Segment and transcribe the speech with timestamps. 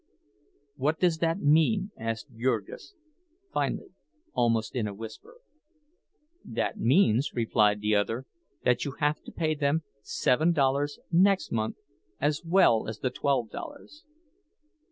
[0.77, 2.95] "What does that mean?" asked Jurgis
[3.53, 3.93] finally,
[4.33, 5.35] almost in a whisper.
[6.43, 8.25] "That means," replied the other,
[8.63, 11.75] "that you have to pay them seven dollars next month,
[12.19, 14.03] as well as the twelve dollars."